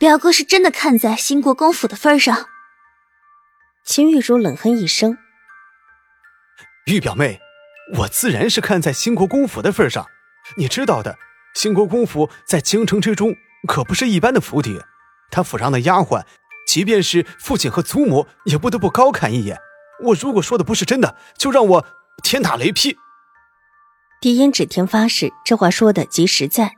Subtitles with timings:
[0.00, 2.46] 表哥是真的看在兴国公府的份上。
[3.84, 5.18] 秦玉茹冷哼一声
[6.88, 7.38] ：“玉表妹，
[7.98, 10.06] 我自然是看在兴国公府的份上。
[10.56, 11.18] 你知道的，
[11.54, 13.34] 兴国公府在京城之中
[13.68, 14.80] 可不是一般的府邸，
[15.30, 16.24] 他府上的丫鬟，
[16.66, 19.58] 即便是父亲和祖母，也不得不高看一眼。
[20.04, 21.86] 我如果说的不是真的，就让我
[22.22, 22.96] 天打雷劈。”
[24.18, 26.72] 狄烟指天发誓，这话说的极实在，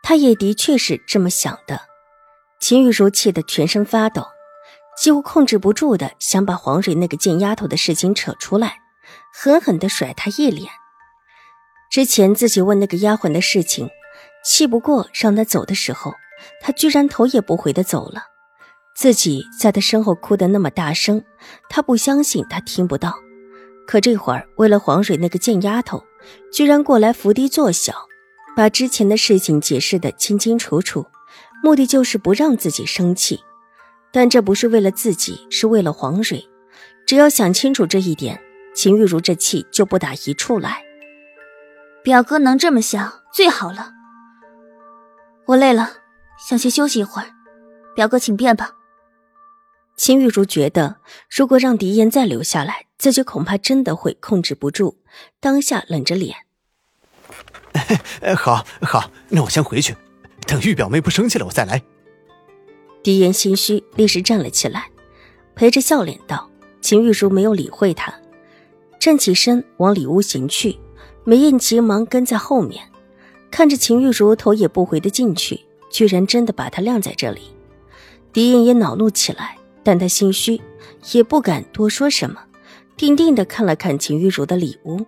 [0.00, 1.85] 他也的确是这么想的。
[2.66, 4.26] 秦玉茹气得全身发抖，
[5.00, 8.78] 几乎控制不住的想把黄蕊那个贱丫头的事情扯出来，
[9.32, 10.68] 狠狠的甩她一脸。
[11.92, 13.88] 之前自己问那个丫鬟的事情，
[14.44, 16.12] 气不过让她走的时候，
[16.60, 18.22] 她居然头也不回的走了。
[18.96, 21.22] 自己在她身后哭得那么大声，
[21.70, 23.14] 她不相信她听不到。
[23.86, 26.02] 可这会儿为了黄蕊那个贱丫头，
[26.52, 27.94] 居然过来伏低作小，
[28.56, 31.06] 把之前的事情解释的清清楚楚。
[31.62, 33.40] 目的就是不让自己生气，
[34.12, 36.44] 但这不是为了自己，是为了黄蕊。
[37.06, 38.40] 只要想清楚这一点，
[38.74, 40.82] 秦玉茹这气就不打一处来。
[42.02, 43.92] 表哥能这么想最好了。
[45.46, 45.94] 我累了，
[46.48, 47.28] 想先休息一会儿。
[47.94, 48.72] 表哥请便吧。
[49.96, 50.96] 秦玉茹觉得，
[51.30, 54.98] 如果让狄言再留下来，自己恐怕真的会控制不住，
[55.40, 56.36] 当下冷着脸。
[58.36, 59.96] 好好，那我先回去。
[60.46, 61.82] 等玉表妹不生气了，我再来。
[63.02, 64.88] 狄言心虚，立时站了起来，
[65.54, 66.48] 陪着笑脸道
[66.80, 68.14] ：“秦玉茹没有理会他，
[68.98, 70.78] 站起身往里屋行去。
[71.24, 72.84] 梅艳急忙跟在后面，
[73.50, 75.60] 看着秦玉茹头也不回的进去，
[75.90, 77.42] 居然真的把她晾在这里。
[78.32, 80.60] 狄言也恼怒起来，但他心虚，
[81.12, 82.40] 也不敢多说什么，
[82.96, 85.04] 定定的看了看秦玉茹的里屋，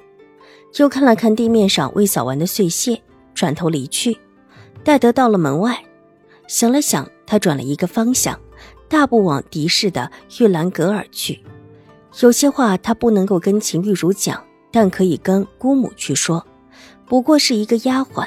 [0.79, 3.01] 又看了看地面上未扫完的碎屑，
[3.35, 4.19] 转头离去。
[4.88, 5.84] 戴德到了门外，
[6.47, 8.41] 想了想，他转了一个方向，
[8.88, 10.10] 大步往狄氏的
[10.41, 11.44] 玉兰阁而去。
[12.22, 16.43] 有些话他不能够跟秦玉茹讲，但可以跟姑母去说。
[17.04, 18.26] 不过是一个丫鬟，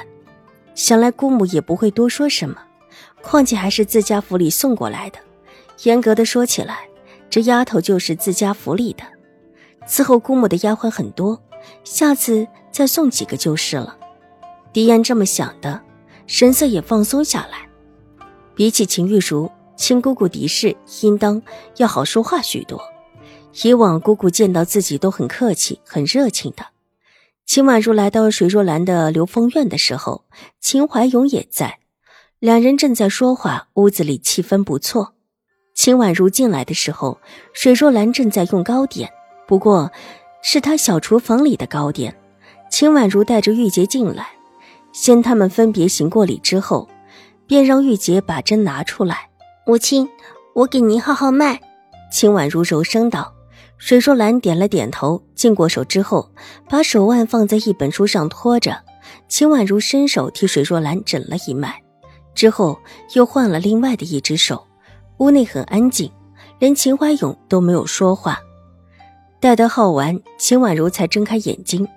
[0.75, 2.55] 想来姑母也不会多说什么。
[3.23, 5.17] 况且还是自家府里送过来的，
[5.81, 6.87] 严格的说起来，
[7.27, 9.03] 这丫头就是自家府里的。
[9.87, 11.41] 伺候姑母的丫鬟很多，
[11.83, 13.97] 下次再送几个就是了。
[14.71, 15.81] 狄言这么想的。
[16.27, 17.67] 神色也放松下来。
[18.55, 21.41] 比起秦玉茹，亲姑姑狄氏应当
[21.77, 22.81] 要好说话许多。
[23.63, 26.65] 以往姑姑见到自己都很客气、很热情的。
[27.45, 30.23] 秦婉如来到水若兰的流风院的时候，
[30.61, 31.79] 秦怀勇也在，
[32.39, 35.15] 两人正在说话，屋子里气氛不错。
[35.73, 37.19] 秦婉如进来的时候，
[37.51, 39.11] 水若兰正在用糕点，
[39.47, 39.91] 不过
[40.41, 42.15] 是她小厨房里的糕点。
[42.69, 44.29] 秦婉如带着玉洁进来。
[44.91, 46.87] 先他们分别行过礼之后，
[47.47, 49.29] 便让玉洁把针拿出来。
[49.65, 50.07] 母亲，
[50.53, 51.59] 我给您号号脉。
[52.11, 53.33] 秦婉如柔声道。
[53.77, 56.29] 水若兰点了点头，净过手之后，
[56.69, 58.79] 把手腕放在一本书上托着。
[59.27, 61.81] 秦婉如伸手替水若兰诊了一脉，
[62.35, 62.77] 之后
[63.15, 64.67] 又换了另外的一只手。
[65.17, 66.11] 屋内很安静，
[66.59, 68.39] 连秦怀勇都没有说话。
[69.39, 71.87] 待得号完，秦婉如才睁开眼睛，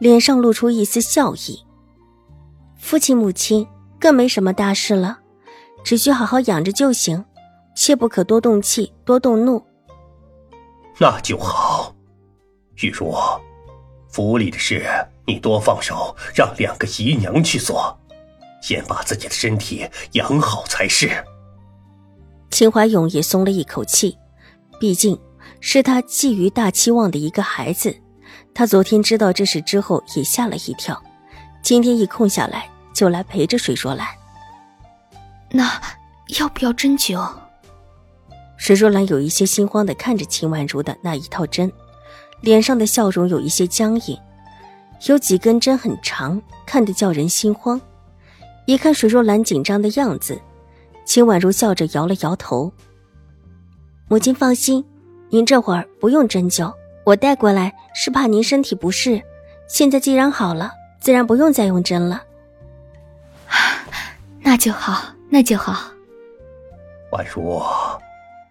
[0.00, 1.63] 脸上露出一丝笑意。
[2.84, 3.66] 父亲母亲
[3.98, 5.18] 更没什么大事了，
[5.82, 7.24] 只需好好养着就行，
[7.74, 9.64] 切不可多动气、多动怒。
[10.98, 11.94] 那就好，
[12.82, 13.16] 玉茹，
[14.10, 14.84] 府里的事
[15.26, 17.98] 你多放手，让两个姨娘去做，
[18.60, 21.10] 先把自己的身体养好才是。
[22.50, 24.18] 秦怀勇也松了一口气，
[24.78, 25.18] 毕竟
[25.58, 27.96] 是他寄予大期望的一个孩子。
[28.52, 31.02] 他昨天知道这事之后也吓了一跳，
[31.62, 32.68] 今天一空下来。
[32.94, 34.06] 就来陪着水若兰。
[35.50, 35.70] 那
[36.38, 37.28] 要不要针灸？
[38.56, 41.70] 水若兰有一些心慌的看着秦婉如的那一套针，
[42.40, 44.18] 脸上的笑容有一些僵硬，
[45.06, 47.78] 有几根针很长，看得叫人心慌。
[48.64, 50.40] 一看水若兰紧张的样子，
[51.04, 52.72] 秦婉如笑着摇了摇头
[54.08, 54.82] ：“母亲放心，
[55.28, 56.72] 您这会儿不用针灸，
[57.04, 59.22] 我带过来是怕您身体不适。
[59.68, 62.22] 现在既然好了，自然不用再用针了。”
[64.40, 65.90] 那就好，那就好。
[67.12, 67.62] 宛如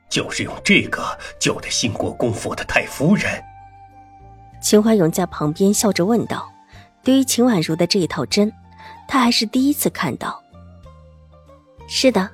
[0.10, 1.06] 就是用这个
[1.40, 3.44] 救的兴国公府的太夫人。
[4.62, 6.50] 秦怀勇在旁边笑着问道
[7.04, 8.52] ：“对于秦婉如的这一套针，
[9.08, 10.42] 他还是第一次看到。
[11.90, 12.30] ”“是的，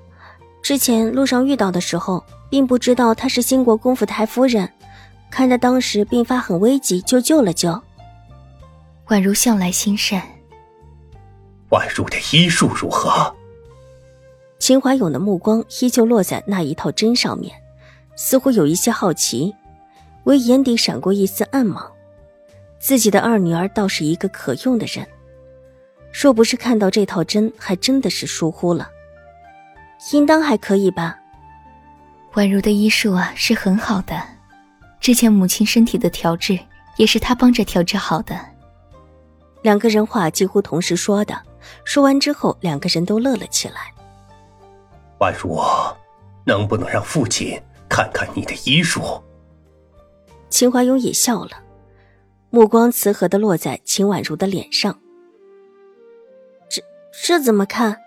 [0.61, 4.71] 之前路上遇到的时候，并不知道她是兴国公府太夫人，
[5.31, 7.81] 看她当时病发很危急，就救了救。”
[9.07, 10.21] 宛如向来心善。
[11.69, 13.33] 宛如的医术如何？
[14.57, 17.55] 秦怀勇的目光依旧落在那一套针上面，
[18.15, 19.55] 似乎有一些好奇，
[20.23, 21.91] 唯眼底闪过一丝暗芒。
[22.79, 25.05] 自己的二女儿倒是一个可用的人，
[26.11, 28.89] 若不是看到这套针，还真的是疏忽了。
[30.13, 31.17] 应当还可以吧。
[32.33, 34.21] 宛如的医术啊，是很好的。
[34.99, 36.57] 之前母亲身体的调治，
[36.97, 38.39] 也是他帮着调治好的。
[39.61, 41.37] 两个人话几乎同时说的，
[41.83, 43.93] 说完之后，两个人都乐了起来。
[45.19, 45.59] 宛如，
[46.45, 49.21] 能不能让父亲看看你的医术？
[50.49, 51.51] 秦怀勇也笑了。
[52.51, 54.99] 目光慈和的落在秦婉如的脸上。
[56.67, 56.81] 这
[57.23, 57.97] 这怎么看？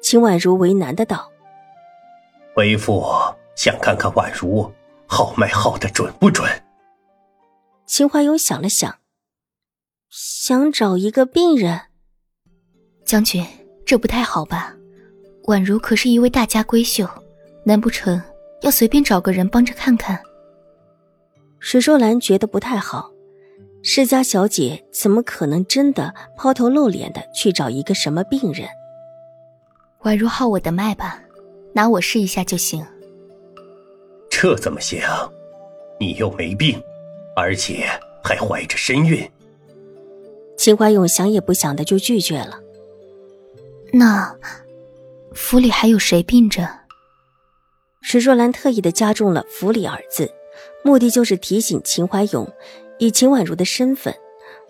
[0.00, 1.30] 秦婉如为难的道
[2.54, 3.04] ：“为父
[3.56, 4.72] 想看看婉如
[5.06, 6.48] 号脉号的准不准。”
[7.86, 8.98] 秦怀勇想了想，
[10.10, 11.91] 想找一个病人。
[13.12, 13.46] 将军，
[13.84, 14.74] 这不太好吧？
[15.44, 17.06] 宛如可是一位大家闺秀，
[17.62, 18.18] 难不成
[18.62, 20.18] 要随便找个人帮着看看？
[21.60, 23.10] 水若兰觉得不太好。
[23.82, 28.66] 世家小姐怎么可能真的抛头露脸的去找一个什么病人？
[30.04, 31.22] 宛如号我的脉吧，
[31.74, 32.82] 拿我试一下就行。
[34.30, 35.02] 这怎么行？
[36.00, 36.82] 你又没病，
[37.36, 37.86] 而且
[38.24, 39.30] 还怀着身孕。
[40.56, 42.61] 秦怀勇想也不想的就拒绝了。
[43.94, 44.34] 那
[45.34, 46.66] 府里还有谁病着？
[48.00, 50.32] 史若兰特意的加重了“府里”二字，
[50.82, 52.50] 目的就是提醒秦怀勇。
[52.98, 54.14] 以秦婉如的身份，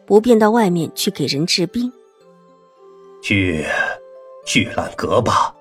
[0.06, 1.92] 不便到外面去给人治病。
[3.22, 3.64] 去
[4.44, 5.54] 去兰阁吧。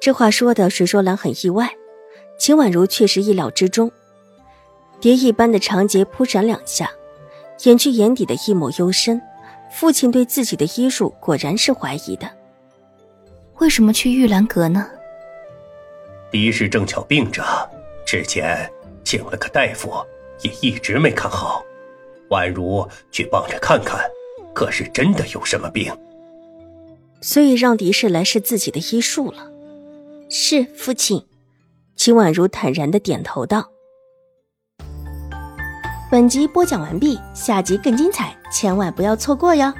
[0.00, 1.70] 这话说的，水若兰很意外。
[2.38, 3.92] 秦婉如却是意料之中。
[5.00, 6.90] 蝶一般的长睫扑闪两下，
[7.64, 9.20] 掩去眼底的一抹幽深。
[9.70, 12.28] 父亲对自己的医术果然是怀疑的。
[13.60, 14.88] 为什么去玉兰阁呢？
[16.30, 17.42] 狄氏正巧病着，
[18.06, 18.70] 之前
[19.04, 19.92] 请了个大夫。
[20.42, 21.62] 也一直没看好，
[22.30, 24.00] 宛如去帮着看看，
[24.54, 25.94] 可是真的有什么病？
[27.20, 29.46] 所以让狄氏来试自己的医术了。
[30.30, 31.26] 是父亲，
[31.94, 33.70] 秦婉如坦然的点头道。
[36.10, 39.70] 本集播讲完毕，下集更精彩，千万不要错过哟。